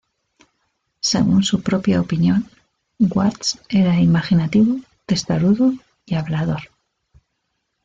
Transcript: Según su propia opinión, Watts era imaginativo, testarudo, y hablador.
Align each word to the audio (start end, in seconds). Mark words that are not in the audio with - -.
Según 1.01 1.43
su 1.43 1.61
propia 1.61 2.01
opinión, 2.01 2.49
Watts 2.97 3.59
era 3.69 3.97
imaginativo, 3.99 4.79
testarudo, 5.05 5.73
y 6.07 6.15
hablador. 6.15 6.71